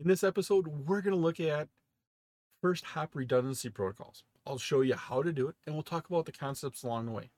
[0.00, 1.68] In this episode, we're going to look at
[2.62, 4.24] first hop redundancy protocols.
[4.46, 7.12] I'll show you how to do it, and we'll talk about the concepts along the
[7.12, 7.28] way.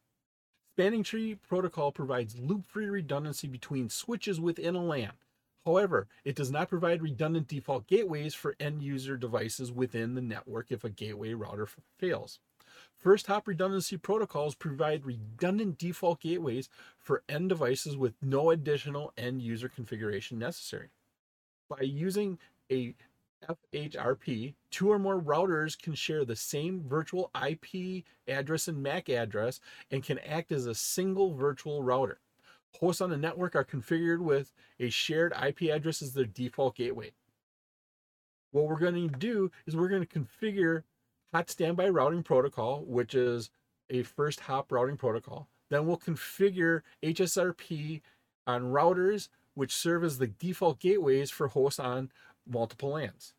[0.76, 5.10] Spanning tree protocol provides loop-free redundancy between switches within a LAN.
[5.64, 10.70] However, it does not provide redundant default gateways for end user devices within the network
[10.70, 11.66] if a gateway router
[11.98, 12.38] fails.
[12.96, 19.42] First hop redundancy protocols provide redundant default gateways for end devices with no additional end
[19.42, 20.90] user configuration necessary.
[21.68, 22.38] By using
[22.70, 22.94] a
[23.74, 29.60] FHRP, two or more routers can share the same virtual IP address and MAC address
[29.90, 32.20] and can act as a single virtual router.
[32.78, 37.12] Hosts on the network are configured with a shared IP address as their default gateway.
[38.52, 40.82] What we're going to do is we're going to configure
[41.32, 43.50] hot standby routing protocol, which is
[43.90, 45.48] a first hop routing protocol.
[45.70, 48.02] Then we'll configure HSRP
[48.46, 52.10] on routers, which serve as the default gateways for hosts on
[52.48, 53.34] multiple LANs.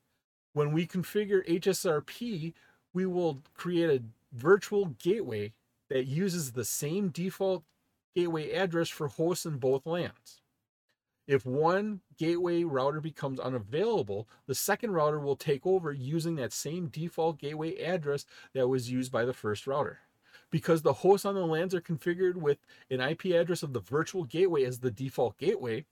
[0.54, 2.54] When we configure HSRP,
[2.94, 5.54] we will create a virtual gateway
[5.90, 7.64] that uses the same default
[8.16, 10.42] gateway address for hosts in both LANs.
[11.26, 16.88] If one gateway router becomes unavailable, the second router will take over using that same
[16.88, 20.00] default gateway address that was used by the first router.
[20.52, 22.58] Because the hosts on the LANs are configured with
[22.92, 25.86] an IP address of the virtual gateway as the default gateway,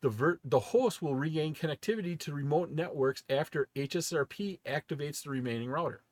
[0.00, 5.70] the, ver- the host will regain connectivity to remote networks after HSRP activates the remaining
[5.70, 6.02] router.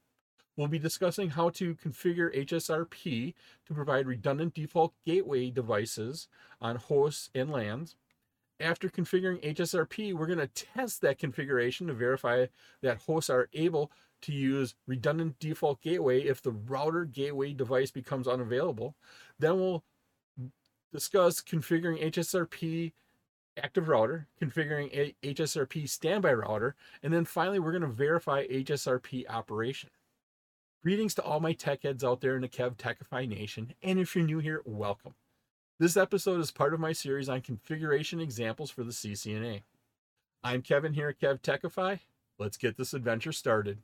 [0.57, 3.34] We'll be discussing how to configure HSRP
[3.67, 6.29] to provide redundant default gateway devices
[6.61, 7.97] on hosts and LANs.
[8.59, 12.47] After configuring HSRP, we're going to test that configuration to verify
[12.81, 18.27] that hosts are able to use redundant default gateway if the router gateway device becomes
[18.27, 18.95] unavailable.
[19.39, 19.84] Then we'll
[20.91, 22.93] discuss configuring HSRP
[23.57, 29.25] active router, configuring a HSRP standby router, and then finally we're going to verify HSRP
[29.29, 29.91] operation.
[30.83, 34.15] Greetings to all my tech heads out there in the Kev Techify Nation, and if
[34.15, 35.15] you're new here, welcome.
[35.78, 39.62] This episode is part of my series on configuration examples for the CCNA.
[40.45, 42.00] I'm Kevin here at Kev Techify.
[42.39, 43.78] Let's get this adventure started.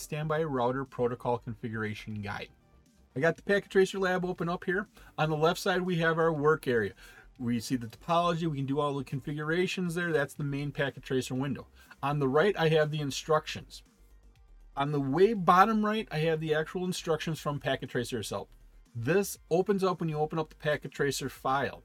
[0.00, 2.48] Standby Router Protocol Configuration Guide.
[3.16, 4.88] I got the Packet Tracer Lab open up here.
[5.18, 6.92] On the left side, we have our work area.
[7.38, 10.12] We see the topology, we can do all the configurations there.
[10.12, 11.66] That's the main Packet Tracer window.
[12.02, 13.82] On the right, I have the instructions.
[14.76, 18.48] On the way bottom right, I have the actual instructions from Packet Tracer itself.
[18.94, 21.82] This opens up when you open up the Packet Tracer file.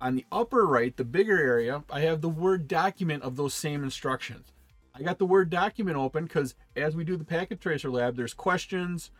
[0.00, 3.82] On the upper right, the bigger area, I have the Word document of those same
[3.82, 4.52] instructions.
[4.98, 8.34] I got the Word document open because as we do the Packet Tracer Lab, there's
[8.34, 9.10] questions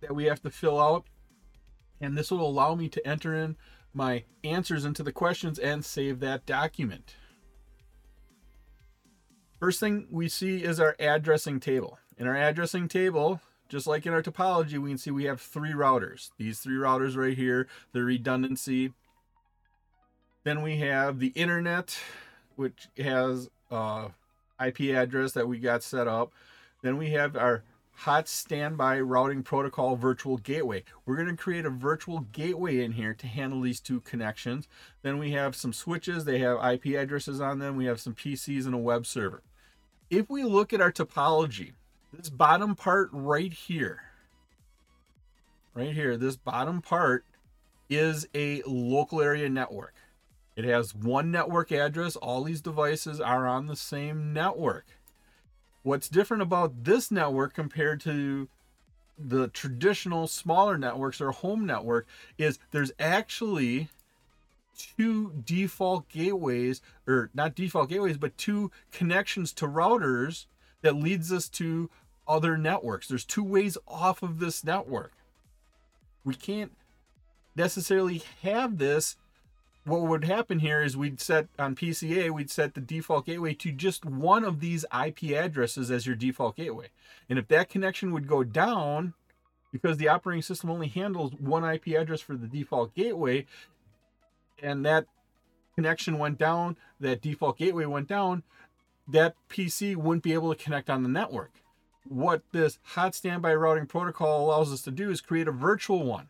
[0.00, 1.04] that we have to fill out.
[2.00, 3.56] And this will allow me to enter in
[3.94, 7.16] my answers into the questions and save that document.
[9.58, 11.98] First thing we see is our addressing table.
[12.16, 15.72] In our addressing table, just like in our topology, we can see we have three
[15.72, 16.30] routers.
[16.38, 18.92] These three routers right here, the redundancy.
[20.44, 21.98] Then we have the internet,
[22.56, 24.08] which has uh,
[24.64, 26.32] IP address that we got set up.
[26.82, 27.62] Then we have our
[27.98, 30.84] hot standby routing protocol virtual gateway.
[31.04, 34.68] We're going to create a virtual gateway in here to handle these two connections.
[35.02, 37.76] Then we have some switches, they have IP addresses on them.
[37.76, 39.42] We have some PCs and a web server.
[40.10, 41.72] If we look at our topology,
[42.12, 44.02] this bottom part right here,
[45.74, 47.24] right here, this bottom part
[47.90, 49.94] is a local area network.
[50.58, 52.16] It has one network address.
[52.16, 54.86] All these devices are on the same network.
[55.84, 58.48] What's different about this network compared to
[59.16, 62.08] the traditional smaller networks or home network
[62.38, 63.88] is there's actually
[64.76, 70.46] two default gateways or not default gateways but two connections to routers
[70.82, 71.90] that leads us to
[72.28, 75.10] other networks there's two ways off of this network
[76.24, 76.70] we can't
[77.56, 79.16] necessarily have this
[79.88, 83.72] what would happen here is we'd set on PCA, we'd set the default gateway to
[83.72, 86.88] just one of these IP addresses as your default gateway.
[87.28, 89.14] And if that connection would go down,
[89.72, 93.46] because the operating system only handles one IP address for the default gateway,
[94.62, 95.06] and that
[95.74, 98.42] connection went down, that default gateway went down,
[99.06, 101.52] that PC wouldn't be able to connect on the network.
[102.04, 106.28] What this hot standby routing protocol allows us to do is create a virtual one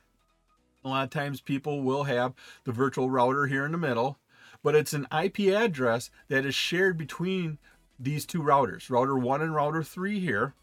[0.84, 2.34] a lot of times people will have
[2.64, 4.18] the virtual router here in the middle,
[4.62, 7.58] but it's an IP address that is shared between
[7.98, 10.54] these two routers, router 1 and router 3 here.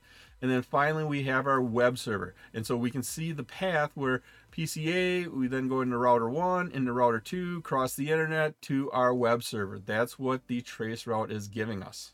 [0.46, 2.32] and then finally we have our web server.
[2.54, 4.22] And so we can see the path where
[4.52, 9.12] PCA, we then go into router one, into router two, cross the internet to our
[9.12, 9.80] web server.
[9.80, 12.12] That's what the trace route is giving us.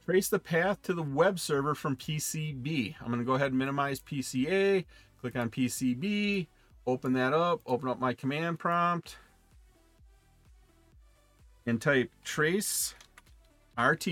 [0.04, 2.96] trace the path to the web server from PCB.
[3.00, 4.86] I'm going to go ahead and minimize PCA,
[5.22, 6.48] click on PCB,
[6.88, 9.18] open that up, open up my command prompt,
[11.68, 12.96] and type trace
[13.78, 14.08] RT,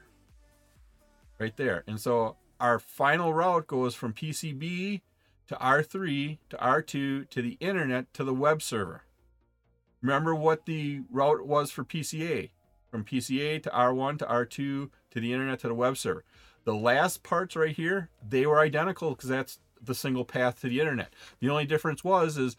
[1.40, 1.84] Right there.
[1.88, 5.02] And so our final route goes from PCB
[5.48, 9.04] to R3 to R2 to the internet to the web server.
[10.02, 12.50] Remember what the route was for PCA
[12.94, 16.24] from PCA to R1 to R2 to the internet to the web server.
[16.64, 20.80] The last parts right here, they were identical because that's the single path to the
[20.80, 21.14] internet.
[21.40, 22.56] The only difference was is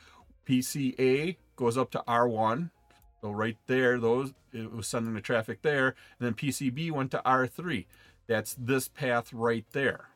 [0.47, 2.71] PCA goes up to R1.
[3.21, 7.23] So right there, those it was sending the traffic there, and then PCB went to
[7.25, 7.87] R3.
[8.27, 10.09] That's this path right there.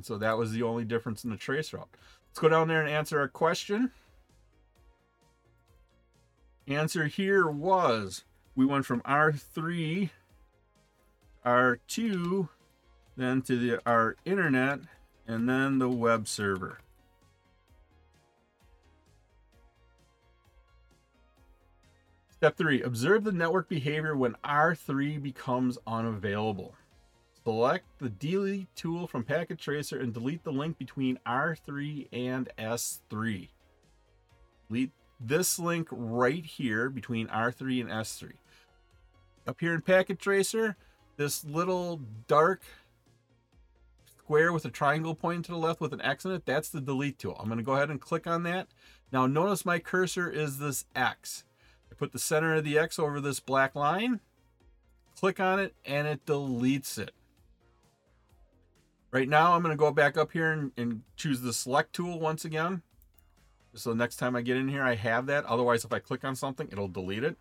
[0.00, 1.90] And so that was the only difference in the trace route.
[2.30, 3.90] Let's go down there and answer our question.
[6.66, 10.08] Answer here was we went from R3,
[11.44, 12.48] R2,
[13.18, 14.80] then to the our internet,
[15.26, 16.78] and then the web server.
[22.30, 26.74] Step three, observe the network behavior when R3 becomes unavailable.
[27.44, 33.48] Select the delete tool from Packet Tracer and delete the link between R3 and S3.
[34.68, 38.32] Delete this link right here between R3 and S3.
[39.46, 40.76] Up here in Packet Tracer,
[41.16, 42.62] this little dark
[44.18, 46.80] square with a triangle pointing to the left with an X in it, that's the
[46.80, 47.36] delete tool.
[47.40, 48.68] I'm going to go ahead and click on that.
[49.12, 51.44] Now notice my cursor is this X.
[51.90, 54.20] I put the center of the X over this black line,
[55.18, 57.12] click on it, and it deletes it.
[59.12, 62.20] Right now, I'm going to go back up here and, and, choose the select tool
[62.20, 62.82] once again.
[63.74, 65.44] So next time I get in here, I have that.
[65.44, 67.36] Otherwise, if I click on something, it'll delete it.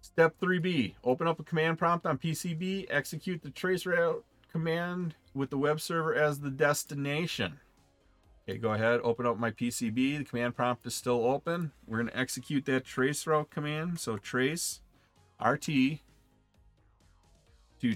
[0.00, 5.50] Step 3B, open up a command prompt on PCB, execute the trace route command with
[5.50, 7.60] the web server as the destination.
[8.48, 10.18] Okay, go ahead, open up my PCB.
[10.18, 11.72] The command prompt is still open.
[11.86, 14.00] We're going to execute that trace route command.
[14.00, 14.80] So trace
[15.44, 15.66] RT
[17.80, 17.94] to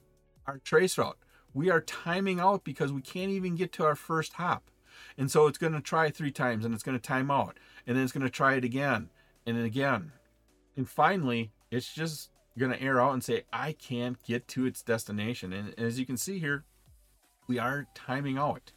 [0.47, 1.19] our trace route.
[1.55, 4.71] We are timing out because we can't even get to our first hop.
[5.19, 7.59] And so it's going to try three times and it's going to time out.
[7.87, 9.11] And then it's going to try it again
[9.47, 10.13] and again.
[10.77, 14.83] And finally, it's just going to air out and say, I can't get to its
[14.83, 15.53] destination.
[15.53, 16.65] And as you can see here,
[17.49, 18.73] we are timing out.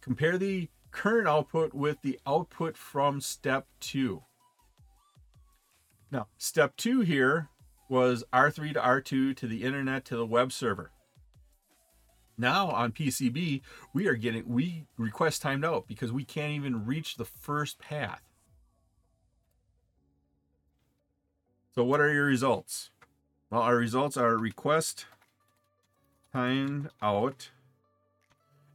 [0.00, 4.22] Compare the current output with the output from step two.
[6.10, 7.48] Now, step two here
[7.88, 10.90] was R3 to R2 to the internet to the web server.
[12.38, 13.60] Now on PCB,
[13.92, 18.22] we are getting we request timed out because we can't even reach the first path.
[21.74, 22.90] So what are your results?
[23.50, 25.04] Well, our results are request
[26.32, 27.50] timed out,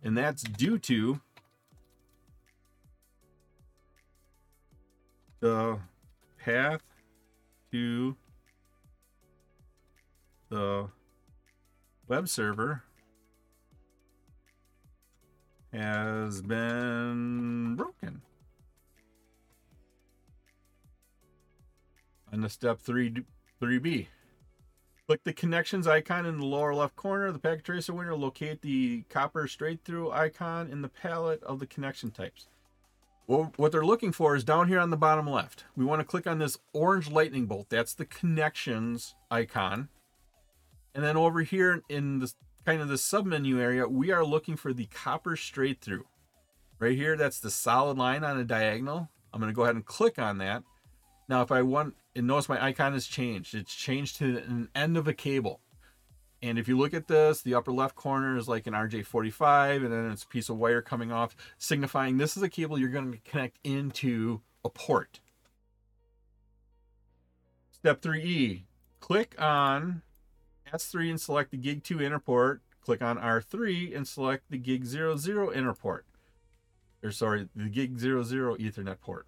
[0.06, 1.20] and that's due to
[5.40, 5.80] the
[6.38, 6.82] path
[7.72, 8.16] to
[10.50, 10.88] the
[12.08, 12.84] web server
[15.74, 18.22] has been broken.
[22.32, 23.24] And the step 3
[23.60, 24.08] 3B.
[25.08, 28.16] Click the connections icon in the lower left corner of the packet tracer window.
[28.16, 32.48] Locate the copper straight through icon in the palette of the connection types.
[33.28, 35.66] Well, what they're looking for is down here on the bottom left.
[35.76, 37.68] We want to click on this orange lightning bolt.
[37.70, 39.90] That's the connections icon.
[40.96, 42.36] And then over here in this
[42.66, 46.06] kind of the submenu area, we are looking for the copper straight through.
[46.80, 49.10] Right here, that's the solid line on a diagonal.
[49.32, 50.64] I'm going to go ahead and click on that.
[51.28, 53.56] Now, if I want, and notice my icon has changed.
[53.56, 55.62] It's changed to an end of a cable.
[56.42, 59.92] And if you look at this, the upper left corner is like an RJ45, and
[59.92, 63.12] then it's a piece of wire coming off, signifying this is a cable you're going
[63.12, 65.22] to connect into a port.
[67.72, 68.64] Step 3E,
[69.00, 70.02] click on
[70.72, 72.62] S3 and select the Gig 2 inner port.
[72.82, 76.06] Click on R3 and select the Gig 00 inner port.
[77.04, 78.24] Or sorry, the Gig 00
[78.58, 79.26] Ethernet port.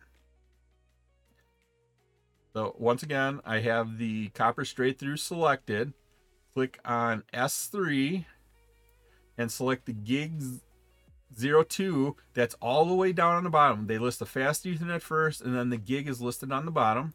[2.57, 5.93] So once again, I have the copper straight through selected.
[6.55, 8.25] Click on S3
[9.37, 10.41] and select the Gig
[11.39, 12.15] 02.
[12.33, 13.85] That's all the way down on the bottom.
[13.85, 17.13] They list the fast Ethernet first, and then the gig is listed on the bottom.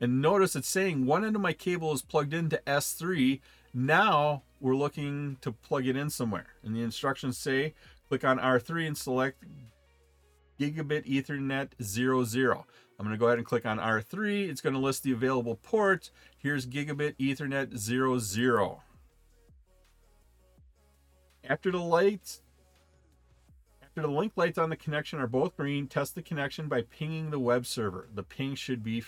[0.00, 3.40] And notice it's saying one end of my cable is plugged into S3.
[3.72, 6.48] Now we're looking to plug it in somewhere.
[6.64, 7.74] And the instructions say
[8.08, 9.44] click on R3 and select
[10.58, 12.66] Gigabit Ethernet 00.
[12.98, 14.48] I'm going to go ahead and click on R3.
[14.48, 16.10] It's going to list the available ports.
[16.36, 18.82] Here's Gigabit Ethernet 00.
[21.48, 22.42] After the lights,
[23.82, 27.30] after the link lights on the connection are both green, test the connection by pinging
[27.30, 28.08] the web server.
[28.12, 29.04] The ping should be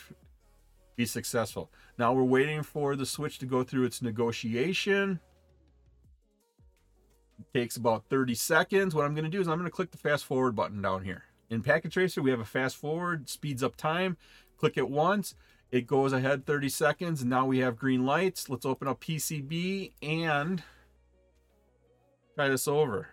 [0.96, 1.70] be successful.
[1.98, 5.18] Now we're waiting for the switch to go through its negotiation.
[7.38, 8.94] It takes about 30 seconds.
[8.94, 11.04] What I'm going to do is I'm going to click the fast forward button down
[11.04, 11.24] here.
[11.50, 14.16] In Packet Tracer, we have a fast forward, speeds up time.
[14.56, 15.34] Click it once,
[15.70, 17.24] it goes ahead 30 seconds.
[17.24, 18.48] Now we have green lights.
[18.48, 20.64] Let's open up PCB and
[22.34, 23.08] try this over.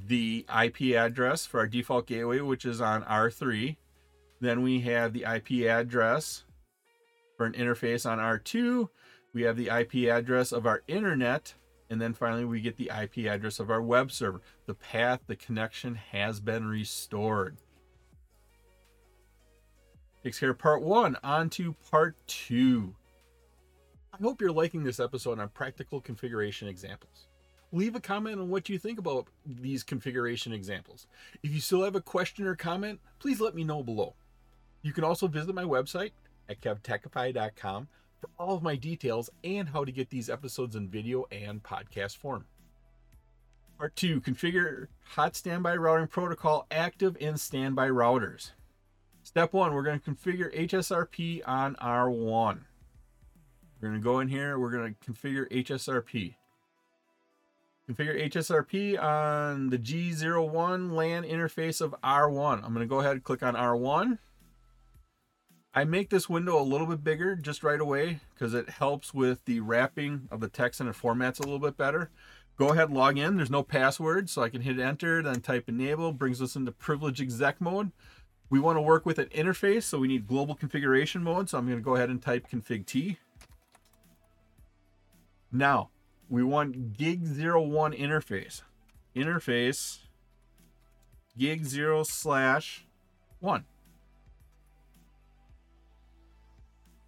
[0.06, 3.76] the IP address for our default gateway, which is on R3.
[4.40, 6.44] Then we have the IP address
[7.36, 8.88] for an interface on R2.
[9.32, 11.54] We have the IP address of our internet.
[11.88, 14.40] And then finally, we get the IP address of our web server.
[14.66, 17.56] The path, the connection has been restored.
[20.22, 21.16] Takes care of part one.
[21.24, 22.94] On to part two.
[24.20, 27.26] I hope you're liking this episode on practical configuration examples.
[27.72, 31.06] Leave a comment on what you think about these configuration examples.
[31.42, 34.14] If you still have a question or comment, please let me know below.
[34.82, 36.10] You can also visit my website
[36.50, 37.88] at kevtechify.com
[38.20, 42.18] for all of my details and how to get these episodes in video and podcast
[42.18, 42.44] form.
[43.78, 48.50] Part 2 Configure hot standby routing protocol active and standby routers.
[49.22, 52.58] Step 1 We're going to configure HSRP on R1.
[53.80, 54.58] We're going to go in here.
[54.58, 56.34] We're going to configure HSRP.
[57.90, 62.64] Configure HSRP on the G01 LAN interface of R1.
[62.64, 64.18] I'm going to go ahead and click on R1.
[65.72, 69.44] I make this window a little bit bigger just right away because it helps with
[69.44, 72.10] the wrapping of the text and it formats a little bit better.
[72.56, 73.36] Go ahead and log in.
[73.36, 77.20] There's no password, so I can hit enter, then type enable, brings us into privilege
[77.20, 77.92] exec mode.
[78.50, 81.48] We want to work with an interface, so we need global configuration mode.
[81.48, 83.16] So I'm going to go ahead and type config T.
[85.52, 85.90] Now,
[86.28, 88.62] we want gig 01 interface.
[89.16, 89.98] Interface
[91.36, 92.86] gig 0 slash
[93.40, 93.64] 1.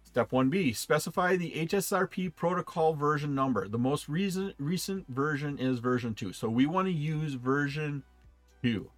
[0.03, 3.67] Step 1b, specify the HSRP protocol version number.
[3.67, 6.33] The most recent, recent version is version 2.
[6.33, 8.03] So we want to use version
[8.61, 8.91] 2.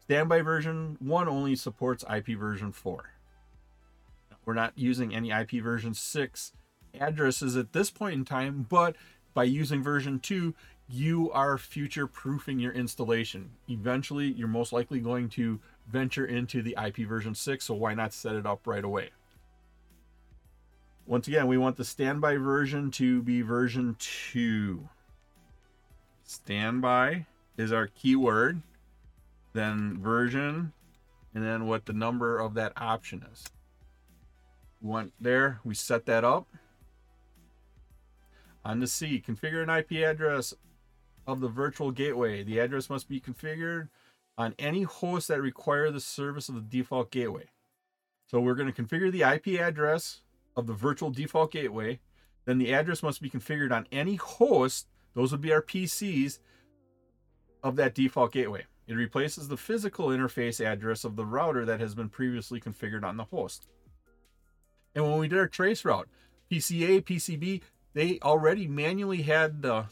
[0.00, 3.12] Standby version 1 only supports IP version 4.
[4.44, 6.52] We're not using any IP version 6
[6.98, 8.96] addresses at this point in time, but
[9.34, 10.54] by using version 2,
[10.88, 13.50] you are future proofing your installation.
[13.68, 18.12] Eventually, you're most likely going to venture into the IP version 6, so why not
[18.12, 19.10] set it up right away?
[21.06, 24.88] Once again, we want the standby version to be version 2.
[26.24, 27.26] Standby
[27.56, 28.62] is our keyword,
[29.52, 30.72] then version,
[31.34, 33.44] and then what the number of that option is.
[34.80, 36.46] We want there, we set that up.
[38.64, 40.54] On the C, configure an IP address
[41.26, 42.42] of the virtual gateway.
[42.42, 43.88] The address must be configured
[44.38, 47.44] on any hosts that require the service of the default gateway.
[48.26, 50.22] So we're going to configure the IP address
[50.56, 52.00] of the virtual default gateway.
[52.44, 56.38] Then the address must be configured on any host, those would be our PCs,
[57.62, 58.64] of that default gateway.
[58.86, 63.16] It replaces the physical interface address of the router that has been previously configured on
[63.16, 63.68] the host.
[64.94, 66.08] And when we did our trace route,
[66.50, 67.60] PCA, PCB,
[67.94, 69.86] they already manually had the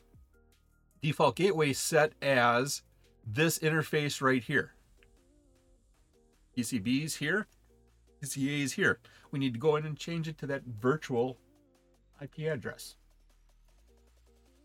[1.02, 2.82] default gateway set as
[3.26, 4.72] this interface right here.
[6.56, 7.46] PCBs here,
[8.22, 8.98] PCAs here.
[9.30, 11.38] We need to go in and change it to that virtual
[12.20, 12.96] IP address.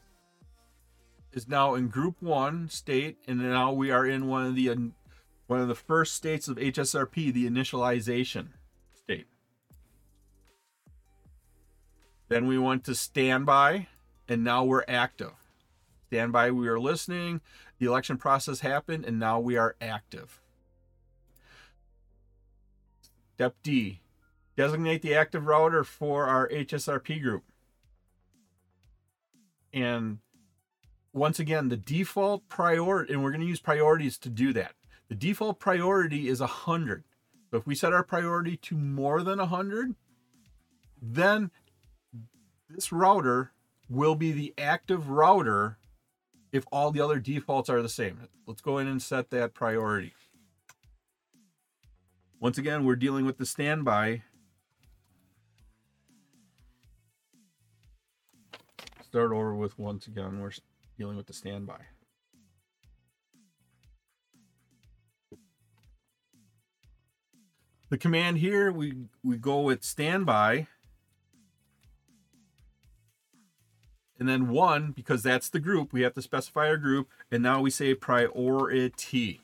[1.34, 4.70] is now in group 1 state and now we are in one of the
[5.48, 8.50] one of the first states of HSRP the initialization
[8.96, 9.28] state
[12.30, 13.88] then we went to standby
[14.28, 15.34] and now we're active
[16.08, 17.42] standby we are listening
[17.80, 20.40] the election process happened and now we are active
[23.36, 24.00] step D
[24.56, 27.44] designate the active router for our HSRP group.
[29.74, 30.20] And
[31.14, 34.74] once again, the default priority, and we're going to use priorities to do that.
[35.14, 37.04] The default priority is 100.
[37.52, 39.94] So if we set our priority to more than 100,
[41.00, 41.52] then
[42.68, 43.52] this router
[43.88, 45.78] will be the active router
[46.52, 48.28] if all the other defaults are the same.
[48.48, 50.16] Let's go in and set that priority.
[52.40, 54.24] Once again, we're dealing with the standby
[59.04, 60.40] start over with once again.
[60.40, 60.54] We're
[60.98, 61.82] dealing with the standby.
[67.94, 70.66] The command here, we, we go with standby.
[74.18, 77.08] And then one, because that's the group, we have to specify our group.
[77.32, 79.42] And now we say priority.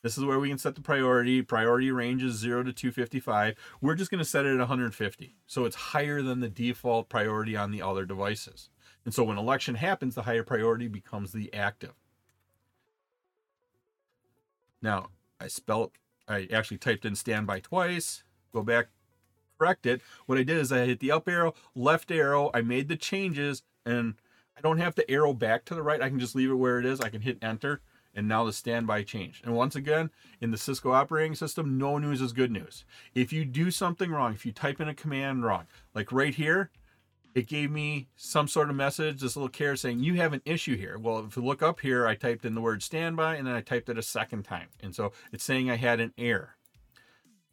[0.00, 1.42] This is where we can set the priority.
[1.42, 3.54] Priority range is 0 to 255.
[3.82, 5.34] We're just going to set it at 150.
[5.46, 8.70] So it's higher than the default priority on the other devices.
[9.04, 11.92] And so when election happens, the higher priority becomes the active.
[14.80, 15.92] Now, I spelled,
[16.28, 18.88] I actually typed in standby twice, go back,
[19.58, 20.00] correct it.
[20.26, 23.62] What I did is I hit the up arrow, left arrow, I made the changes,
[23.84, 24.14] and
[24.56, 26.00] I don't have to arrow back to the right.
[26.00, 27.00] I can just leave it where it is.
[27.00, 27.80] I can hit enter,
[28.14, 29.44] and now the standby changed.
[29.44, 30.10] And once again,
[30.40, 32.84] in the Cisco operating system, no news is good news.
[33.14, 36.70] If you do something wrong, if you type in a command wrong, like right here,
[37.34, 40.76] it gave me some sort of message, this little caret saying, you have an issue
[40.76, 40.96] here.
[40.98, 43.60] Well, if you look up here, I typed in the word standby and then I
[43.60, 44.68] typed it a second time.
[44.80, 46.56] And so it's saying I had an error.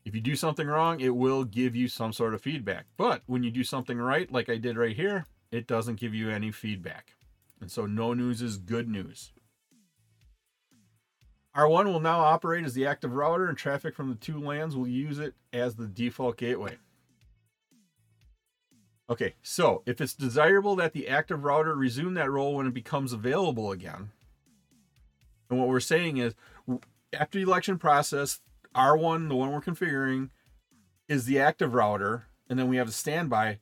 [0.06, 2.86] If you do something wrong, it will give you some sort of feedback.
[2.96, 6.30] But when you do something right, like I did right here, it doesn't give you
[6.30, 7.16] any feedback.
[7.60, 9.32] And so no news is good news.
[11.56, 14.88] R1 will now operate as the active router and traffic from the two LANs will
[14.88, 16.78] use it as the default gateway.
[19.12, 23.12] Okay, so if it's desirable that the active router resume that role when it becomes
[23.12, 24.12] available again,
[25.50, 26.34] and what we're saying is
[27.12, 28.40] after the election process,
[28.74, 30.30] R1, the one we're configuring,
[31.10, 33.60] is the active router, and then we have the standby.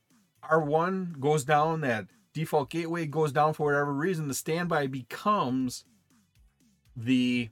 [0.48, 5.84] R1 goes down, that default gateway goes down for whatever reason, the standby becomes
[6.96, 7.48] the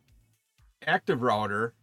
[0.87, 1.75] active router.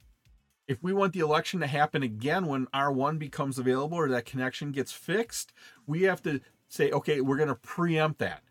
[0.67, 4.71] If we want the election to happen again when R1 becomes available or that connection
[4.71, 5.53] gets fixed,
[5.85, 8.41] we have to say, okay, we're going to preempt that.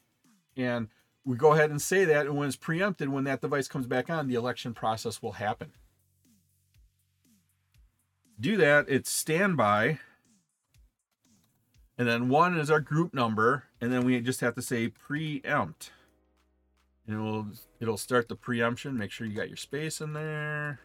[0.56, 0.88] And
[1.24, 2.26] we go ahead and say that.
[2.26, 5.72] And when it's preempted, when that device comes back on, the election process will happen.
[8.38, 9.98] Do that, it's standby.
[11.96, 13.64] And then one is our group number.
[13.80, 15.90] And then we just have to say preempt.
[17.06, 17.46] And it will
[17.80, 18.98] it'll start the preemption.
[18.98, 20.80] Make sure you got your space in there.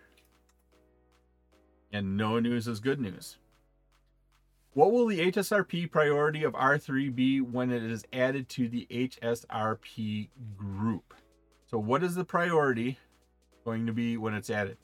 [1.92, 3.38] And no news is good news.
[4.74, 10.30] What will the HSRP priority of R3 be when it is added to the HSRP
[10.56, 11.16] group?
[11.70, 12.98] So what is the priority
[13.66, 14.78] going to be when it's added?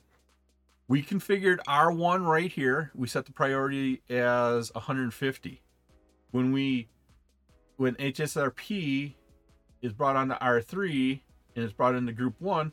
[0.88, 2.90] We configured R1 right here.
[2.94, 5.62] We set the priority as 150.
[6.30, 6.88] When we
[7.76, 9.14] when HSRP
[9.82, 11.20] is brought onto R3
[11.54, 12.72] and it's brought into group 1,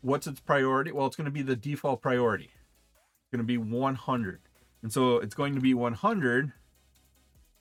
[0.00, 0.92] what's its priority?
[0.92, 2.51] Well, it's going to be the default priority.
[3.32, 4.40] Going to be 100.
[4.82, 6.52] And so it's going to be 100,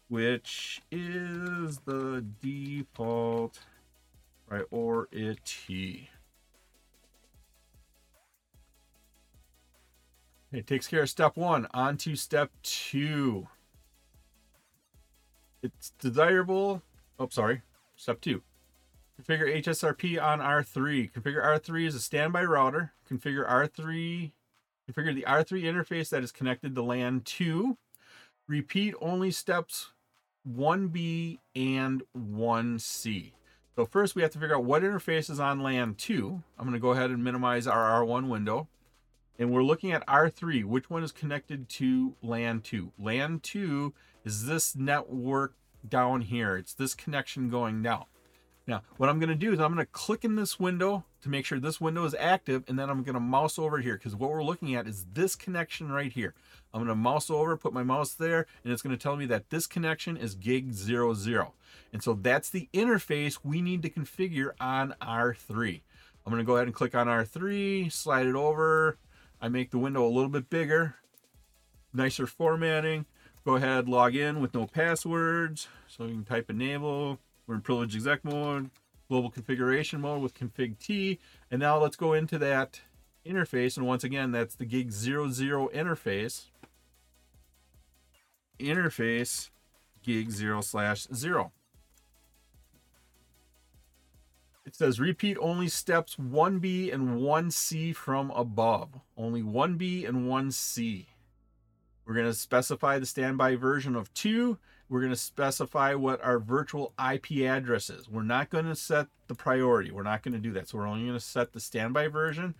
[0.09, 3.59] which is the default
[4.49, 6.09] priority.
[10.51, 11.67] It takes care of step one.
[11.73, 13.47] On to step two.
[15.63, 16.81] It's desirable.
[17.17, 17.61] Oh, sorry.
[17.95, 18.41] Step two.
[19.17, 21.13] Configure HSRP on R3.
[21.13, 22.91] Configure R3 as a standby router.
[23.09, 24.31] Configure R3
[24.91, 27.77] Configure the R3 interface that is connected to LAN 2.
[28.47, 29.91] Repeat only steps
[30.49, 33.31] 1B and 1C.
[33.75, 36.43] So first we have to figure out what interface is on LAN 2.
[36.57, 38.67] I'm going to go ahead and minimize our R1 window.
[39.39, 40.65] And we're looking at R3.
[40.65, 42.91] Which one is connected to LAN 2?
[42.99, 43.93] LAN 2
[44.25, 45.53] is this network
[45.87, 46.57] down here.
[46.57, 48.05] It's this connection going down.
[48.67, 51.29] Now, what I'm going to do is I'm going to click in this window to
[51.29, 54.15] make sure this window is active, and then I'm going to mouse over here because
[54.15, 56.35] what we're looking at is this connection right here.
[56.73, 59.25] I'm going to mouse over, put my mouse there, and it's going to tell me
[59.27, 61.53] that this connection is gig 00.
[61.91, 65.81] And so that's the interface we need to configure on R3.
[66.25, 68.97] I'm going to go ahead and click on R3, slide it over.
[69.41, 70.95] I make the window a little bit bigger,
[71.93, 73.07] nicer formatting.
[73.43, 75.67] Go ahead, log in with no passwords.
[75.87, 77.17] So you can type enable,
[77.47, 78.69] we're in privilege exec mode,
[79.09, 81.19] global configuration mode with config T.
[81.49, 82.81] And now let's go into that
[83.25, 83.77] interface.
[83.77, 86.45] And once again, that's the gig 00 interface.
[88.59, 89.49] Interface
[90.03, 91.51] gig 0 slash 0.
[94.65, 98.89] It says repeat only steps 1B and 1C from above.
[99.17, 101.07] Only 1B and 1C.
[102.05, 104.57] We're going to specify the standby version of 2
[104.91, 108.09] we're going to specify what our virtual IP address is.
[108.09, 109.89] We're not going to set the priority.
[109.89, 110.67] We're not going to do that.
[110.67, 112.55] So we're only going to set the standby version,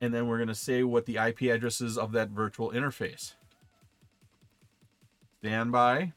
[0.00, 3.34] and then we're going to say what the IP address is of that virtual interface.
[5.38, 6.14] Standby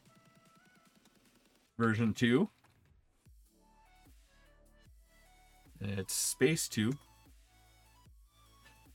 [1.78, 2.48] version 2.
[5.80, 6.92] It's space 2.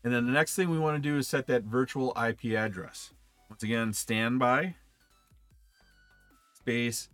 [0.04, 3.14] And then the next thing we want to do is set that virtual IP address.
[3.50, 4.76] Once again, standby
[6.68, 7.08] space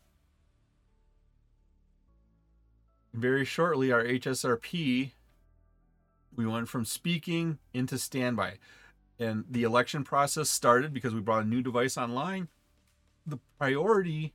[3.12, 5.12] Very shortly, our HSRP,
[6.36, 8.54] we went from speaking into standby.
[9.18, 12.48] And the election process started because we brought a new device online.
[13.26, 14.34] The priority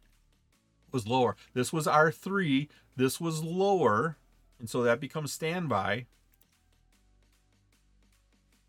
[0.91, 1.35] was lower.
[1.53, 2.67] This was R3.
[2.95, 4.17] This was lower.
[4.59, 6.05] And so that becomes standby.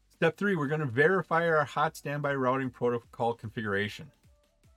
[0.08, 4.10] Step three, we're going to verify our hot standby routing protocol configuration.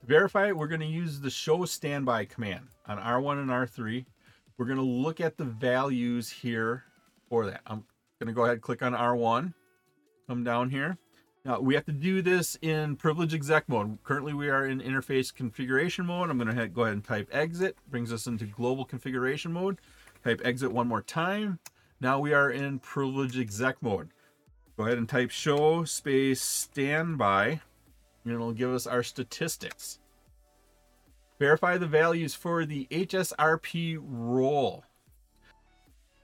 [0.02, 4.06] To verify it, we're going to use the show standby command on R1 and R3.
[4.58, 6.84] We're going to look at the values here
[7.30, 7.62] for that.
[7.68, 7.84] I'm
[8.20, 9.54] going to go ahead and click on R1,
[10.28, 10.98] come down here.
[11.46, 13.98] Now we have to do this in privilege exec mode.
[14.04, 16.30] Currently we are in interface configuration mode.
[16.30, 19.80] I'm going to go ahead and type exit, brings us into global configuration mode.
[20.24, 21.60] Type exit one more time.
[22.00, 24.10] Now we are in privilege exec mode.
[24.78, 27.62] Go ahead and type show space standby,
[28.24, 30.00] and it'll give us our statistics.
[31.40, 34.86] Verify the values for the HSRP role.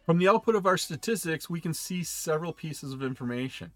[0.06, 3.72] From the output of our statistics, we can see several pieces of information.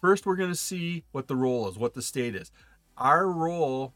[0.00, 2.50] First, we're going to see what the role is, what the state is.
[2.96, 3.92] Our role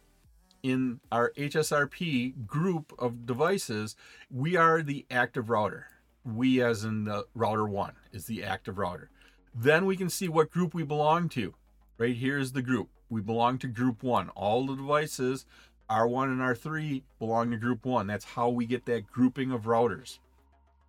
[0.63, 3.97] in our HSRP group of devices,
[4.31, 5.87] we are the active router.
[6.25, 9.11] We, as in the router one, is the active router.
[9.55, 11.55] Then we can see what group we belong to.
[11.99, 12.89] Right here is the group.
[13.09, 14.29] We belong to group one.
[14.31, 15.45] All the devices,
[15.91, 18.07] R1 and R3, belong to group one.
[18.07, 20.19] That's how we get that grouping of routers.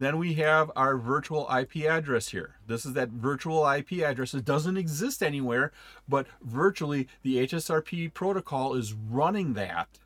[0.02, 2.56] Then we have our virtual IP address here.
[2.66, 4.34] This is that virtual IP address.
[4.34, 5.72] It doesn't exist anywhere,
[6.10, 10.00] but virtually the HSRP protocol is running that.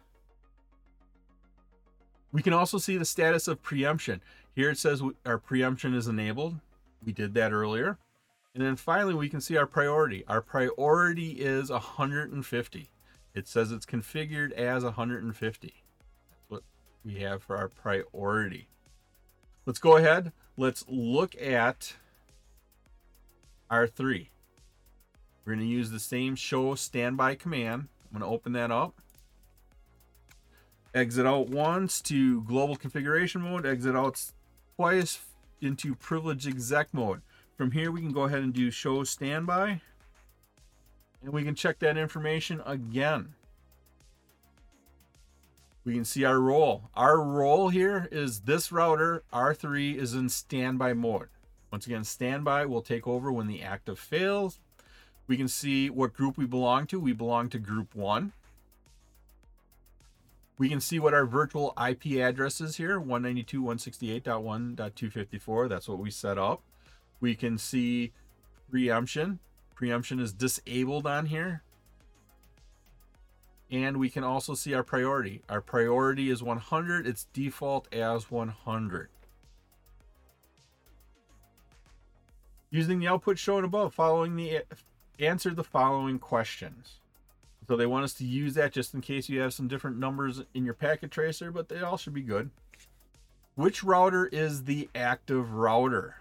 [2.33, 4.21] We can also see the status of preemption.
[4.53, 6.59] Here it says our preemption is enabled.
[7.05, 7.97] We did that earlier.
[8.53, 10.25] And then finally, we can see our priority.
[10.27, 12.89] Our priority is 150.
[13.33, 15.67] It says it's configured as 150.
[15.67, 16.63] That's what
[17.05, 18.67] we have for our priority.
[19.65, 20.31] Let's go ahead.
[20.57, 21.95] Let's look at
[23.71, 24.27] R3.
[25.43, 27.87] We're going to use the same show standby command.
[28.03, 28.93] I'm going to open that up.
[30.93, 33.65] Exit out once to global configuration mode.
[33.65, 34.21] Exit out
[34.75, 35.19] twice
[35.61, 37.21] into privilege exec mode.
[37.57, 39.81] From here, we can go ahead and do show standby.
[41.23, 43.33] And we can check that information again.
[45.85, 46.89] We can see our role.
[46.95, 51.27] Our role here is this router, R3, is in standby mode.
[51.71, 54.59] Once again, standby will take over when the active fails.
[55.27, 56.99] We can see what group we belong to.
[56.99, 58.33] We belong to group one.
[60.57, 65.69] We can see what our virtual IP address is here, 192.168.1.254.
[65.69, 66.63] That's what we set up.
[67.19, 68.11] We can see
[68.71, 69.37] preemption.
[69.75, 71.61] Preemption is disabled on here.
[73.71, 75.41] And we can also see our priority.
[75.49, 77.07] Our priority is 100.
[77.07, 79.09] It's default as 100.
[82.69, 84.63] Using the output shown above, following the
[85.19, 86.99] answer the following questions.
[87.67, 90.43] So they want us to use that just in case you have some different numbers
[90.53, 92.51] in your packet tracer, but they all should be good.
[93.55, 96.17] Which router is the active router?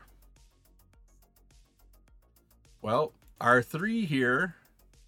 [2.80, 4.54] Well, R3 here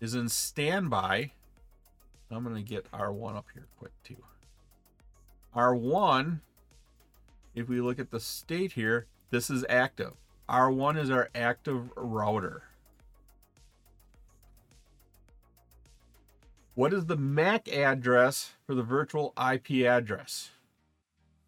[0.00, 1.30] is in standby.
[2.30, 4.16] I'm going to get R1 up here quick too.
[5.54, 6.40] R1,
[7.54, 10.12] if we look at the state here, this is active.
[10.48, 12.64] R1 is our active router.
[16.74, 20.50] What is the MAC address for the virtual IP address?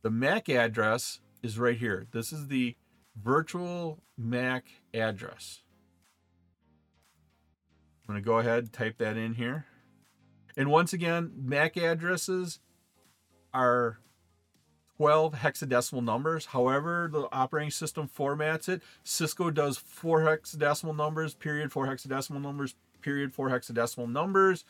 [0.03, 2.07] The MAC address is right here.
[2.13, 2.77] This is the
[3.23, 4.65] virtual MAC
[4.95, 5.61] address.
[8.09, 9.67] I'm going to go ahead and type that in here.
[10.59, 12.59] And once again, MAC addresses
[13.55, 14.01] are
[14.97, 16.47] 12 hexadecimal numbers.
[16.47, 18.83] However, the operating system formats it.
[19.05, 24.65] Cisco does four hexadecimal numbers, period, four hexadecimal numbers, period, four hexadecimal numbers.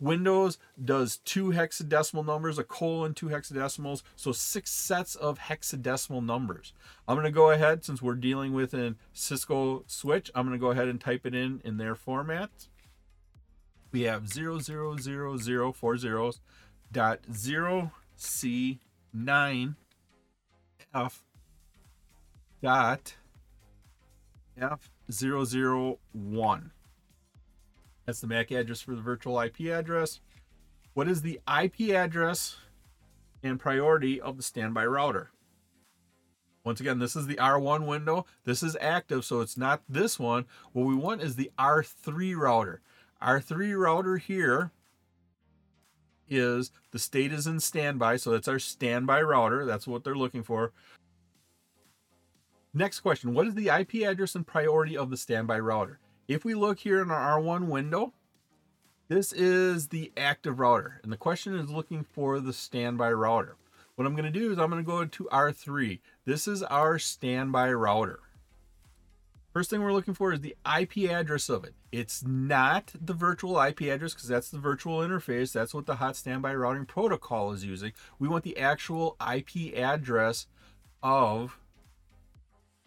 [0.00, 6.72] Windows does two hexadecimal numbers, a colon, two hexadecimals, so six sets of hexadecimal numbers.
[7.06, 10.60] I'm going to go ahead, since we're dealing with a Cisco switch, I'm going to
[10.60, 12.50] go ahead and type it in in their format
[13.92, 16.40] we have 0, 0, 0, 0, four zeros,
[16.92, 18.80] dot 0 C
[19.12, 19.76] 9
[20.94, 21.22] F
[22.62, 23.14] dot
[24.60, 26.70] F 001.
[28.06, 30.20] That's the MAC address for the virtual IP address.
[30.94, 32.56] What is the IP address
[33.42, 35.30] and priority of the standby router?
[36.64, 38.26] Once again, this is the R1 window.
[38.44, 40.44] This is active, so it's not this one.
[40.72, 42.80] What we want is the R3 router.
[43.22, 44.72] R3 router here
[46.28, 49.64] is the state is in standby, so that's our standby router.
[49.64, 50.72] That's what they're looking for.
[52.74, 55.98] Next question, what is the IP address and priority of the standby router?
[56.28, 58.12] If we look here in our R1 window,
[59.08, 63.56] this is the active router, and the question is looking for the standby router.
[63.94, 65.98] What I'm going to do is I'm going to go to R3.
[66.24, 68.20] This is our standby router.
[69.58, 71.74] First thing we're looking for is the IP address of it.
[71.90, 75.52] It's not the virtual IP address because that's the virtual interface.
[75.52, 77.92] That's what the hot standby routing protocol is using.
[78.20, 80.46] We want the actual IP address
[81.02, 81.58] of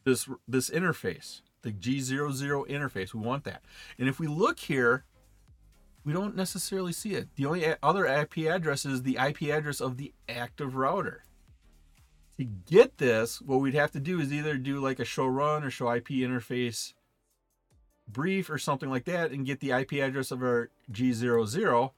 [0.05, 3.13] this this interface, the G00 interface.
[3.13, 3.63] We want that.
[3.99, 5.03] And if we look here,
[6.05, 7.27] we don't necessarily see it.
[7.35, 11.25] The only other IP address is the IP address of the active router.
[12.37, 15.63] To get this, what we'd have to do is either do like a show run
[15.63, 16.93] or show IP interface
[18.07, 21.91] brief or something like that and get the IP address of our G00.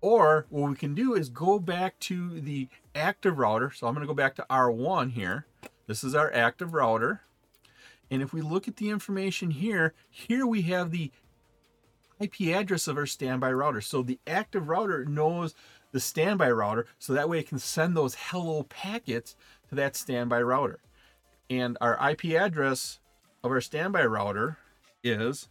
[0.00, 3.70] Or what we can do is go back to the active router.
[3.70, 5.46] So I'm going to go back to R1 here.
[5.86, 7.22] This is our active router.
[8.10, 11.10] And if we look at the information here, here we have the
[12.20, 13.80] IP address of our standby router.
[13.80, 15.54] So the active router knows
[15.92, 19.36] the standby router, so that way it can send those hello packets
[19.68, 20.80] to that standby router.
[21.50, 23.00] And our IP address
[23.42, 24.58] of our standby router
[25.02, 25.48] is,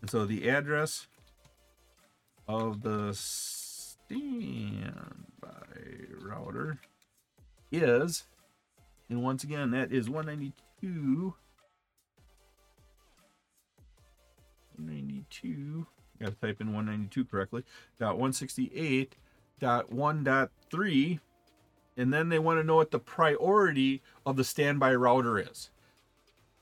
[0.00, 1.06] and so the address
[2.46, 4.92] of the standby
[6.20, 6.80] router
[7.70, 8.24] is,
[9.08, 11.34] and once again, that is 192.
[14.76, 15.86] 192
[16.20, 17.64] got to type in 192 correctly
[17.98, 19.16] dot 168
[19.60, 21.20] dot 1 dot 3
[21.98, 25.68] and then they want to know what the priority of the standby router is.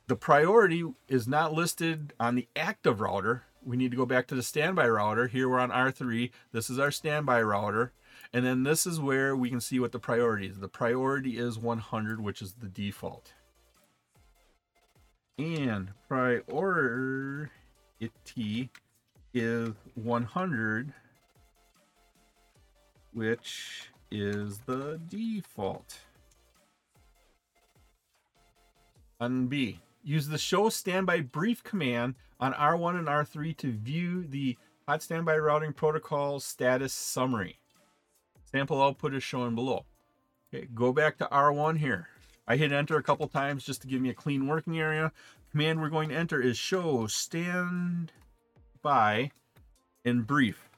[0.09, 3.43] The priority is not listed on the active router.
[3.62, 5.26] We need to go back to the standby router.
[5.26, 7.93] Here we're on r3 this is our standby router.
[8.32, 10.59] And then this is where we can see what the priority is.
[10.59, 13.34] The priority is 100 which is the default.
[15.39, 17.51] And priority
[19.34, 20.95] is 100,
[23.12, 25.98] which is the default.
[29.18, 34.57] On B, use the show standby brief command on R1 and R3 to view the
[34.86, 37.59] hot standby routing protocol status summary.
[38.44, 39.84] Sample output is shown below.
[40.54, 42.09] Okay, go back to R1 here.
[42.46, 45.12] I hit enter a couple times just to give me a clean working area.
[45.50, 48.11] Command we're going to enter is show standby
[50.04, 50.68] in brief.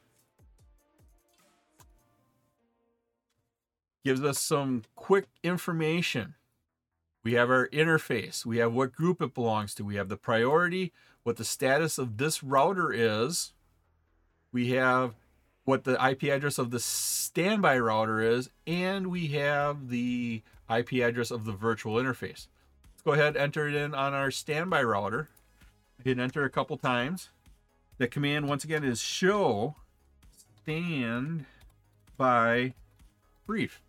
[4.03, 6.35] Gives us some quick information.
[7.23, 8.45] We have our interface.
[8.45, 9.83] We have what group it belongs to.
[9.83, 10.93] We have the priority,
[11.23, 13.51] what the status of this router is.
[14.51, 15.15] We have
[15.65, 20.41] what the IP address of the standby router is, and we have the
[20.73, 22.47] IP address of the virtual interface.
[22.93, 25.29] Let's go ahead and enter it in on our standby router.
[26.03, 27.29] Hit enter a couple times.
[27.97, 29.75] The command, once again, is show
[30.61, 31.45] stand
[32.17, 32.73] by
[33.45, 33.81] brief.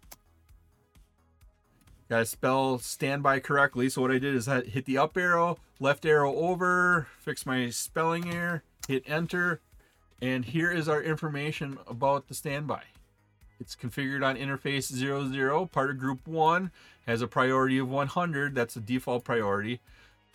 [2.11, 3.89] Gotta spell standby correctly.
[3.89, 7.71] So what I did is I hit the up arrow, left arrow over, fix my
[7.71, 9.61] spelling error, hit enter,
[10.21, 12.83] and here is our information about the standby.
[13.61, 16.73] It's configured on interface 00, part of group 1,
[17.07, 19.79] has a priority of 100, that's the default priority.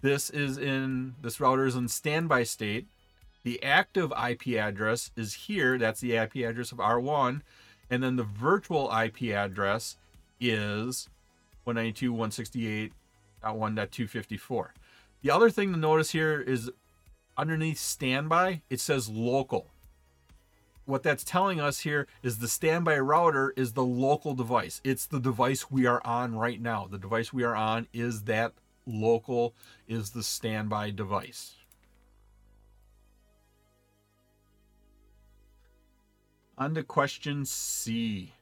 [0.01, 2.87] This is in, this router is in standby state.
[3.43, 5.77] The active IP address is here.
[5.77, 7.41] That's the IP address of R1.
[7.89, 9.97] And then the virtual IP address
[10.39, 11.09] is
[11.67, 14.67] 192.168.1.254.
[15.21, 16.71] The other thing to notice here is
[17.37, 19.67] underneath standby, it says local.
[20.85, 24.81] What that's telling us here is the standby router is the local device.
[24.83, 26.87] It's the device we are on right now.
[26.89, 28.53] The device we are on is that
[28.85, 29.55] local,
[29.87, 31.55] is the standby device.
[36.57, 38.33] On to question C.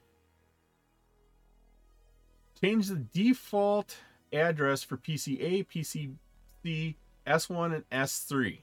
[2.64, 3.98] Change the default
[4.32, 6.94] address for PCA, PCC,
[7.26, 8.60] S1, and S3.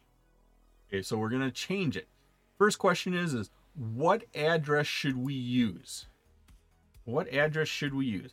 [0.88, 2.08] Okay, so we're going to change it.
[2.58, 6.08] First question is, is what address should we use?
[7.06, 8.32] What address should we use?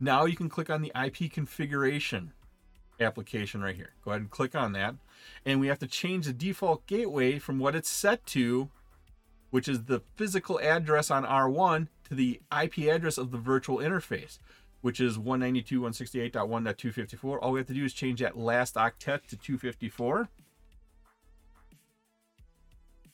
[0.00, 2.32] Now you can click on the IP configuration
[2.98, 3.92] application right here.
[4.02, 4.94] Go ahead and click on that.
[5.44, 8.70] And we have to change the default gateway from what it's set to,
[9.50, 14.38] which is the physical address on R1, to the IP address of the virtual interface.
[14.80, 17.38] which is 192.168.1.254.
[17.40, 20.28] All we have to do is change that last octet to 254.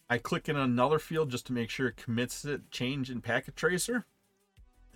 [0.08, 3.56] I click in another field just to make sure it commits it change in packet
[3.56, 4.06] tracer.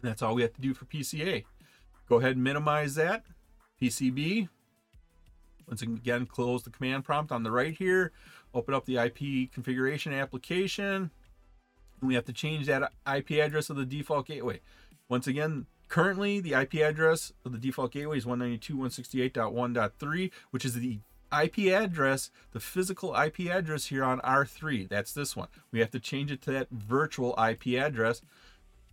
[0.01, 1.45] And that's all we have to do for PCA.
[2.09, 3.24] Go ahead and minimize that.
[3.82, 4.49] PCB.
[5.66, 8.12] Once again, close the command prompt on the right here.
[8.55, 11.11] Open up the IP configuration application.
[12.03, 14.61] We have to change that IP address of the default gateway.
[15.09, 21.01] Once again, currently the IP address of the default gateway is 192.168.1.3, which is the
[21.32, 24.88] IP address, the physical IP address here on R3.
[24.88, 25.48] That's this one.
[25.70, 28.22] We have to change it to that virtual IP address.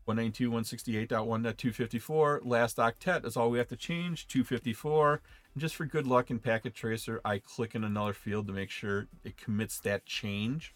[0.07, 2.39] 192.168.1.254.
[2.45, 4.25] Last octet is all we have to change.
[4.27, 5.21] 254.
[5.53, 8.69] And just for good luck in Packet Tracer, I click in another field to make
[8.69, 10.73] sure it commits that change.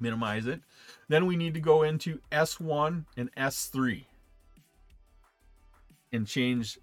[0.00, 0.60] Minimize it.
[1.08, 4.04] Then we need to go into S1 and S3
[6.12, 6.78] and change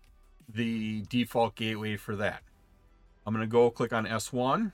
[0.48, 2.42] the default gateway for that.
[3.26, 4.72] I'm going to go click on S1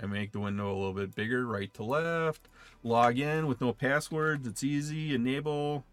[0.00, 2.48] and make the window a little bit bigger, right to left.
[2.82, 4.46] Log in with no passwords.
[4.46, 5.14] It's easy.
[5.14, 5.84] Enable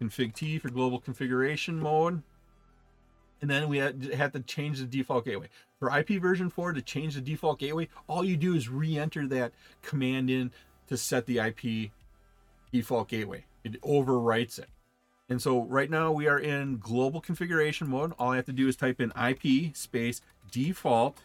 [0.00, 2.22] config T for global configuration mode.
[3.42, 5.48] And then we had to change the default gateway.
[5.78, 9.52] For IP version 4 to change the default gateway, all you do is re-enter that
[9.82, 10.52] command in
[10.88, 11.90] to set the IP
[12.72, 13.44] default gateway.
[13.64, 14.68] It overwrites it.
[15.28, 18.12] And so right now we are in global configuration mode.
[18.18, 21.18] All I have to do is type in IP space default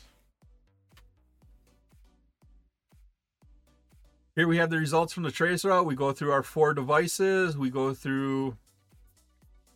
[4.40, 5.86] Here we have the results from the trace route.
[5.86, 7.58] We go through our four devices.
[7.58, 8.56] We go through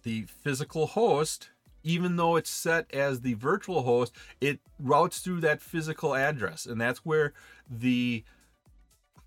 [0.03, 1.49] the physical host.
[1.83, 6.65] Even though it's set as the virtual host, it routes through that physical address.
[6.65, 7.33] And that's where
[7.69, 8.23] the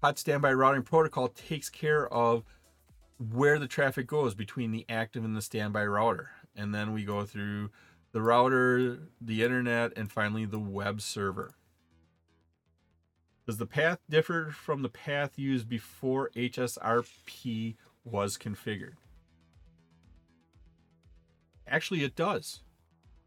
[0.02, 2.42] hot standby routing protocol takes care of
[3.18, 6.30] where the traffic goes between the active and the standby router.
[6.56, 7.68] And then we go through
[8.12, 11.52] the router, the internet, and finally the web server.
[13.46, 18.94] Does the path differ from the path used before HSRP was configured?
[21.68, 22.62] Actually, it does.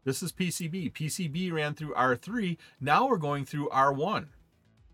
[0.04, 0.92] This is PCB.
[0.92, 2.58] PCB ran through R3.
[2.80, 4.28] Now we're going through R1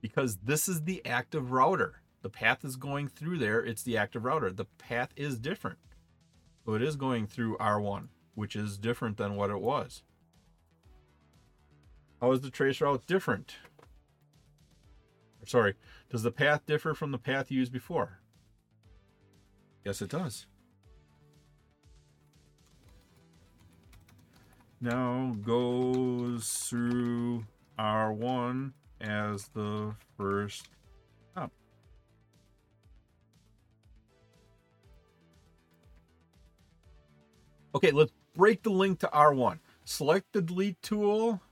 [0.00, 2.02] because this is the active router.
[2.22, 3.64] The path is going through there.
[3.64, 4.50] It's the active router.
[4.52, 5.78] The path is different.
[6.64, 10.02] So it is going through R1, which is different than what it was.
[12.20, 13.56] How is the trace route different?
[15.46, 15.74] Sorry,
[16.10, 18.20] does the path differ from the path you used before?
[19.84, 20.46] Yes, it does.
[24.80, 27.46] Now goes through
[27.78, 30.68] R1 as the first.
[37.76, 39.58] Okay, let's break the link to R1.
[39.84, 41.42] Select the delete tool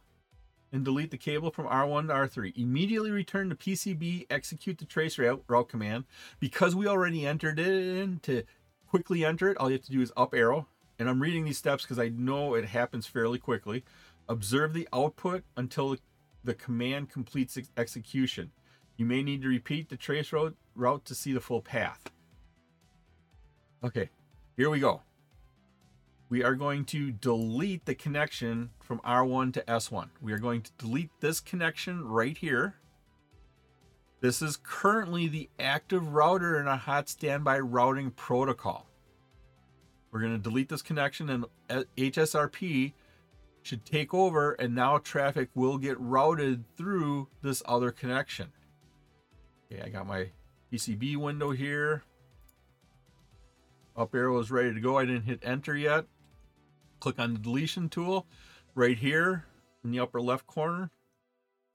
[0.74, 2.52] and delete the cable from R1 to R3.
[2.56, 6.04] Immediately return to PCB, execute the trace route, route command.
[6.40, 8.42] Because we already entered it in, to
[8.88, 10.66] quickly enter it, all you have to do is up arrow.
[10.98, 13.84] And I'm reading these steps because I know it happens fairly quickly.
[14.28, 15.96] Observe the output until
[16.42, 18.50] the command completes ex execution.
[18.96, 22.00] You may need to repeat the trace route, route to see the full path.
[23.84, 24.10] Okay,
[24.56, 25.02] here we go.
[26.28, 30.08] We are going to delete the connection from R1 to S1.
[30.22, 32.76] We are going to delete this connection right here.
[34.20, 38.86] This is currently the active router in a hot standby routing protocol.
[40.10, 42.94] We're going to delete this connection and uh, HSRP
[43.62, 48.50] should take over and now traffic will get routed through this other connection.
[49.70, 50.30] Okay, I got my
[50.72, 52.04] PCB window here.
[53.96, 54.98] Up arrow is ready to go.
[54.98, 56.06] I didn't hit enter yet.
[57.04, 58.26] Click on the deletion tool
[58.74, 59.44] right here
[59.84, 60.90] in the upper left corner.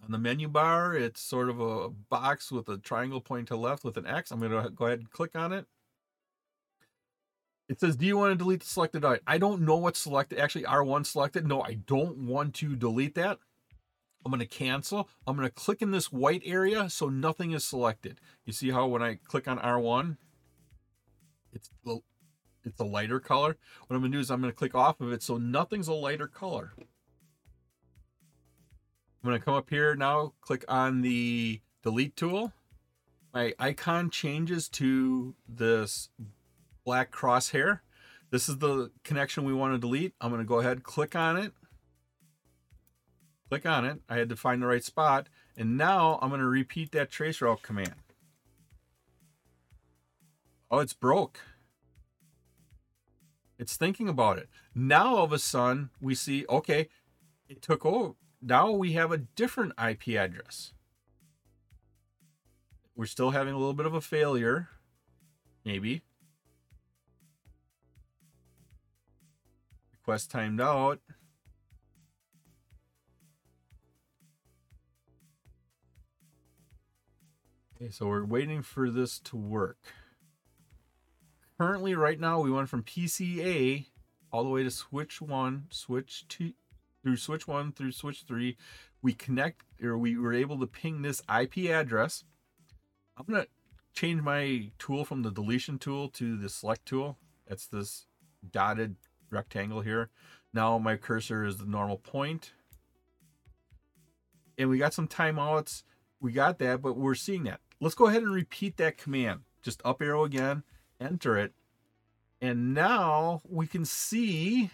[0.03, 3.83] On the menu bar, it's sort of a box with a triangle pointing to left
[3.83, 4.31] with an X.
[4.31, 5.67] I'm going to go ahead and click on it.
[7.67, 9.23] It says, do you want to delete the selected item?
[9.27, 10.39] I don't know what's selected.
[10.39, 11.45] Actually, R1 selected.
[11.45, 13.37] No, I don't want to delete that.
[14.25, 15.09] I'm going to cancel.
[15.27, 18.19] I'm going to click in this white area so nothing is selected.
[18.47, 20.17] You see how when I click on R1,
[21.53, 21.69] it's
[22.63, 23.57] it's a lighter color.
[23.87, 26.27] What I'm to do is I'm to click off of it so nothing's a lighter
[26.27, 26.73] color.
[29.23, 32.53] I'm to come up here now, click on the delete tool.
[33.33, 36.09] My icon changes to this
[36.85, 37.81] black crosshair.
[38.31, 40.13] This is the connection we want to delete.
[40.21, 41.53] I'm to go ahead, click on it.
[43.49, 43.99] Click on it.
[44.07, 45.27] I had to find the right spot.
[45.57, 47.95] And now I'm to repeat that trace route command.
[50.69, 51.39] Oh, it's broke.
[53.59, 54.47] It's thinking about it.
[54.73, 56.87] Now all of a sudden we see, okay,
[57.49, 58.13] it took over.
[58.41, 60.71] Now we have a different IP address.
[62.95, 64.69] We're still having a little bit of a failure,
[65.65, 66.03] maybe.
[69.91, 70.99] Request timed out.
[77.75, 79.77] Okay, so we're waiting for this to work.
[81.59, 83.85] Currently, right now, we went from PCA
[84.31, 86.53] all the way to switch one, switch two,
[87.03, 88.55] through switch one through switch three.
[89.01, 92.23] We connect, or we were able to ping this IP address.
[93.17, 93.47] I'm gonna
[93.93, 97.17] change my tool from the deletion tool to the select tool.
[97.45, 98.05] That's this
[98.49, 98.95] dotted
[99.29, 100.11] rectangle here.
[100.53, 102.53] Now my cursor is the normal point.
[104.57, 105.83] And we got some timeouts.
[106.21, 107.59] We got that, but we're seeing that.
[107.81, 109.41] Let's go ahead and repeat that command.
[109.61, 110.63] Just up arrow again,
[110.99, 111.53] enter it.
[112.41, 114.71] And now we can see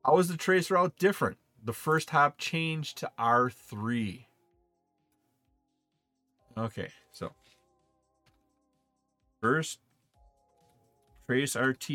[0.03, 1.37] How is the trace route different?
[1.65, 4.25] the first hop changed to R3.
[6.57, 7.33] Okay, so
[9.41, 9.79] first
[11.25, 11.87] trace RT,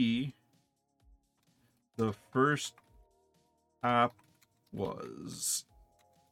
[1.96, 2.74] the first
[3.82, 4.14] hop
[4.72, 5.64] was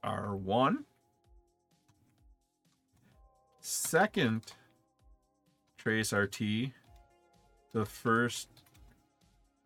[0.05, 0.84] R1.
[3.61, 4.42] Second
[5.76, 6.40] trace RT,
[7.72, 8.49] the first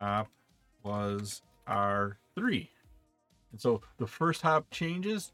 [0.00, 0.28] hop
[0.82, 2.68] was R3.
[3.52, 5.32] And so the first hop changes.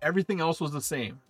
[0.00, 1.20] Everything else was the same.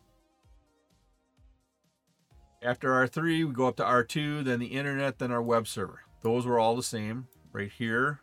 [2.65, 6.03] After R3, we go up to R2, then the internet, then our web server.
[6.21, 8.21] Those were all the same right here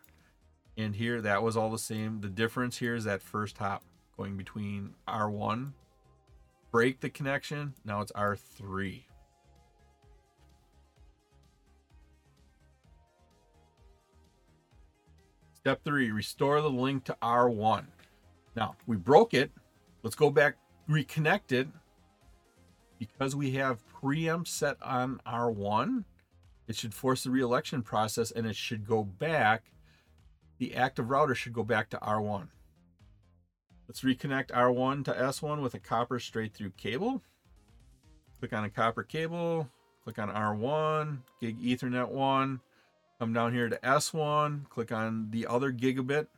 [0.78, 1.20] and here.
[1.20, 2.22] That was all the same.
[2.22, 3.84] The difference here is that first hop
[4.16, 5.72] going between R1,
[6.70, 7.74] break the connection.
[7.84, 9.02] Now it's R3.
[15.52, 17.84] Step three, restore the link to R1.
[18.56, 19.50] Now we broke it.
[20.02, 20.56] Let's go back,
[20.88, 21.68] reconnect it.
[23.00, 26.04] Because we have preempt set on R1,
[26.68, 29.72] it should force the reelection process and it should go back.
[30.58, 32.48] The active router should go back to R1.
[33.88, 37.22] Let's reconnect R1 to S1 with a copper straight through cable.
[38.38, 39.68] Click on a copper cable,
[40.04, 42.60] click on R1, gig ethernet 1,
[43.20, 46.28] Come down here to S1, click on the other gigabit,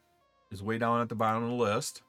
[0.50, 2.02] is way down at the bottom of the list.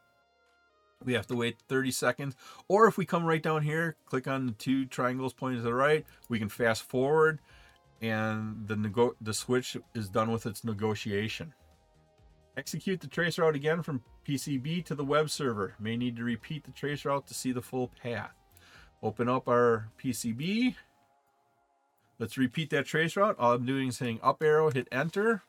[1.05, 2.35] We have to wait 30 seconds.
[2.67, 5.73] Or if we come right down here, click on the two triangles pointing to the
[5.73, 7.39] right, we can fast forward
[8.01, 11.53] and the, nego- the switch is done with its negotiation.
[12.57, 15.75] Execute the trace route again from PCB to the web server.
[15.79, 18.33] May need to repeat the trace route to see the full path.
[19.01, 20.75] Open up our PCB
[22.19, 23.35] Let's repeat that trace route.
[23.39, 25.43] All I'm doing is hitting up arrow, hit enter.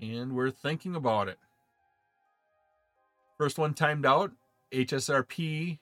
[0.00, 1.38] And we're thinking about it.
[3.42, 4.30] First one timed out.
[4.72, 5.80] HSRP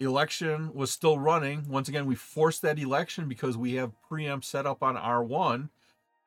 [0.00, 1.68] election was still running.
[1.68, 5.68] Once again, we forced that election because we have preempt set up on R1.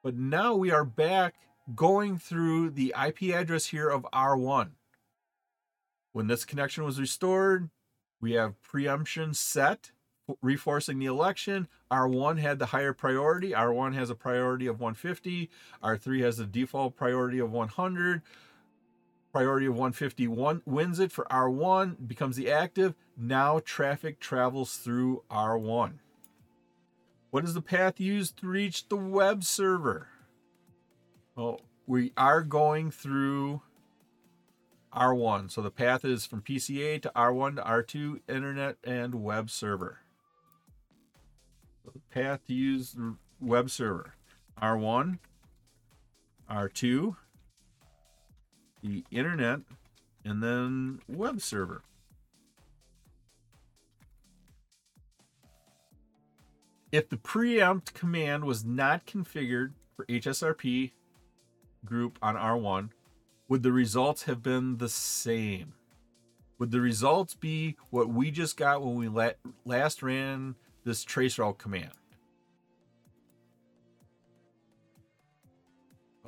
[0.04, 1.34] But now we are back
[1.74, 4.74] going through the IP address here of R1.
[6.14, 7.72] When this connection was restored,
[8.22, 9.90] we have preemption set
[10.44, 11.68] reforcing the election.
[11.90, 13.54] R1 had the higher priority.
[13.54, 15.50] R1 has a priority of 150.
[15.84, 18.22] R3 has a default priority of 100.
[19.38, 22.96] Priority of 151 wins it for R1, becomes the active.
[23.16, 26.00] Now traffic travels through R1.
[27.30, 30.08] What is the path used to reach the web server?
[31.36, 33.62] Well, we are going through
[34.94, 35.52] R1.
[35.52, 40.00] So the path is from PCA to R1 to R2, internet and web server
[42.10, 44.16] path to use the web server.
[44.62, 45.20] R1,
[46.50, 47.16] R2,
[48.88, 49.60] the internet,
[50.26, 51.84] and then web server.
[56.92, 60.92] If the preempt command was not configured for HSRP
[61.86, 62.90] group on R1,
[63.50, 65.74] would the results have been the same?
[66.60, 69.10] Would the results be what we just got when we
[69.66, 70.56] last ran
[70.88, 71.92] this traceroute command.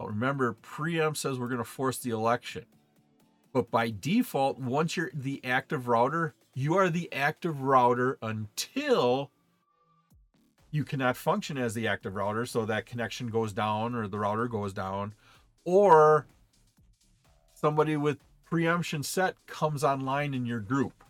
[0.06, 2.66] Remember, preempt says we're going to force the election.
[3.52, 9.32] But by default, once you're the active router, you are the active router until
[10.72, 12.46] you cannot function as the active router.
[12.46, 15.14] So that connection goes down or the router goes down.
[15.66, 16.28] Or
[17.54, 21.04] somebody with preemption set comes online in your group.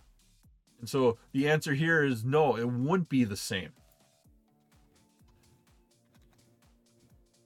[0.79, 3.71] And so the answer here is no, it wouldn't be the same.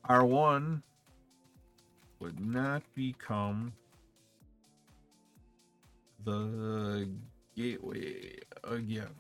[0.07, 0.83] R1
[2.23, 3.73] would not become
[6.23, 7.09] the
[7.53, 9.13] gateway again.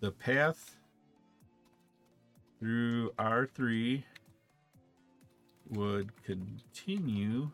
[0.00, 0.74] The path
[2.58, 4.02] through R3
[5.70, 7.50] would continue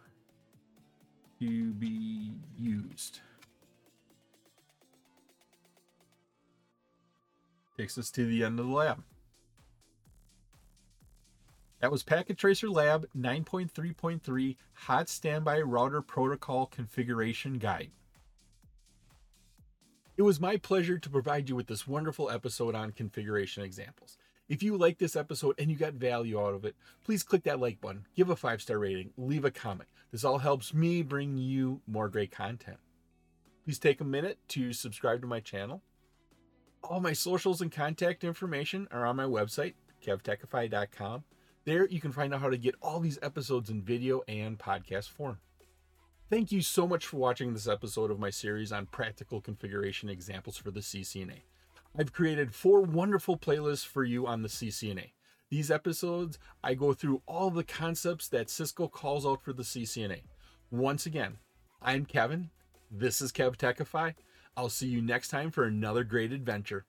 [1.38, 3.20] to be used.
[7.76, 9.02] Takes us to the end of the lab.
[11.82, 17.90] That was Packet Tracer Lab 9.3.3 Hot Standby Router Protocol Configuration Guide.
[20.16, 24.16] It was my pleasure to provide you with this wonderful episode on configuration examples.
[24.48, 27.58] If you like this episode and you got value out of it, please click that
[27.58, 29.88] like button, give a five star rating, leave a comment.
[30.12, 32.78] This all helps me bring you more great content.
[33.64, 35.82] Please take a minute to subscribe to my channel
[36.84, 39.74] all my socials and contact information are on my website,
[40.04, 41.24] kevtechify.com.
[41.64, 45.08] There you can find out how to get all these episodes in video and podcast
[45.08, 45.38] form.
[46.28, 50.56] Thank you so much for watching this episode of my series on practical configuration examples
[50.56, 51.42] for the CCNA.
[51.96, 55.10] I've created four wonderful playlists for you on the CCNA.
[55.50, 60.22] These episodes, I go through all the concepts that Cisco calls out for the CCNA.
[60.70, 61.36] Once again,
[61.82, 62.50] I'm Kevin.
[62.90, 64.14] This is KevTechify.
[64.56, 66.86] I'll see you next time for another great adventure.